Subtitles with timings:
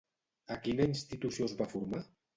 [0.55, 2.01] A quina institució es va formar?